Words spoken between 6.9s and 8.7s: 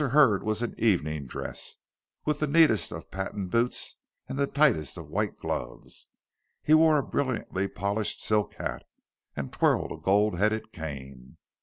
a brilliantly polished silk